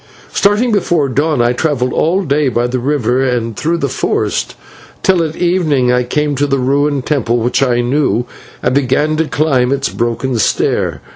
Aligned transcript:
"Starting 0.33 0.71
before 0.71 1.07
the 1.07 1.13
dawn 1.13 1.43
I 1.43 1.53
travelled 1.53 1.93
all 1.93 2.23
day 2.23 2.49
by 2.49 2.65
the 2.65 2.79
river 2.79 3.21
and 3.21 3.55
through 3.55 3.77
the 3.77 3.87
forest, 3.87 4.55
till 5.03 5.21
at 5.23 5.35
evening 5.35 5.91
I 5.91 6.01
came 6.01 6.33
to 6.37 6.47
the 6.47 6.57
ruined 6.57 7.05
temple 7.05 7.37
which 7.37 7.61
I 7.61 7.81
knew, 7.81 8.25
and 8.63 8.73
began 8.73 9.15
to 9.17 9.25
climb 9.27 9.71
its 9.71 9.89
broken 9.89 10.39
stair. 10.39 11.01